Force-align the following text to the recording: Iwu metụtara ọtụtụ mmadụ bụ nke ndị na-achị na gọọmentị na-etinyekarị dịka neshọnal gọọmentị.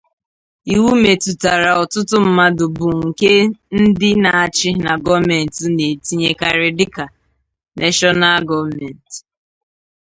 Iwu 0.73 0.89
metụtara 1.01 1.69
ọtụtụ 1.81 2.17
mmadụ 2.25 2.65
bụ 2.77 2.87
nke 3.07 3.31
ndị 3.81 4.09
na-achị 4.23 4.69
na 4.85 4.91
gọọmentị 5.05 5.65
na-etinyekarị 5.77 6.69
dịka 6.77 7.05
neshọnal 7.77 8.41
gọọmentị. 8.49 9.15